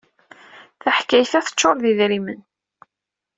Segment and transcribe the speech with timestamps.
[0.83, 1.85] Taḥkayt-a teččuṛ d
[2.17, 2.39] imerjan.